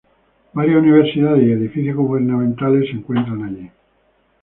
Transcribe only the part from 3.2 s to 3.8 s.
allí.